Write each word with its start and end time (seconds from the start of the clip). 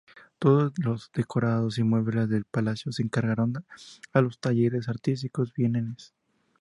Todos 0.39 0.73
los 0.79 1.11
decorados 1.13 1.77
y 1.77 1.83
muebles 1.83 2.27
del 2.27 2.45
palacio 2.45 2.91
se 2.91 3.03
encargaron 3.03 3.63
a 4.13 4.21
los 4.21 4.39
talleres 4.39 4.89
artísticos 4.89 5.53
vieneses. 5.53 6.15